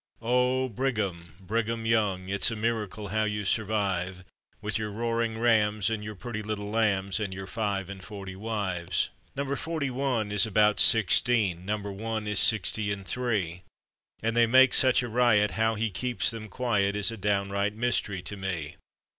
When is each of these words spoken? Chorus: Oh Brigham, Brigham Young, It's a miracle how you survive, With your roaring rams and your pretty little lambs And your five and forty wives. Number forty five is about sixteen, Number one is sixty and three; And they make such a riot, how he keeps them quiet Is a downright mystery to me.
Chorus: 0.19 0.31
Oh 0.33 0.69
Brigham, 0.69 1.35
Brigham 1.39 1.85
Young, 1.85 2.27
It's 2.27 2.49
a 2.49 2.55
miracle 2.55 3.09
how 3.09 3.25
you 3.25 3.45
survive, 3.45 4.23
With 4.59 4.79
your 4.79 4.89
roaring 4.89 5.37
rams 5.37 5.91
and 5.91 6.03
your 6.03 6.15
pretty 6.15 6.41
little 6.41 6.71
lambs 6.71 7.19
And 7.19 7.31
your 7.31 7.45
five 7.45 7.87
and 7.87 8.03
forty 8.03 8.35
wives. 8.35 9.11
Number 9.35 9.55
forty 9.55 9.89
five 9.89 10.31
is 10.31 10.47
about 10.47 10.79
sixteen, 10.79 11.65
Number 11.67 11.91
one 11.91 12.25
is 12.27 12.39
sixty 12.39 12.91
and 12.91 13.05
three; 13.07 13.61
And 14.23 14.35
they 14.35 14.47
make 14.47 14.73
such 14.73 15.03
a 15.03 15.07
riot, 15.07 15.51
how 15.51 15.75
he 15.75 15.91
keeps 15.91 16.31
them 16.31 16.47
quiet 16.49 16.95
Is 16.95 17.11
a 17.11 17.15
downright 17.17 17.75
mystery 17.75 18.23
to 18.23 18.35
me. 18.35 18.77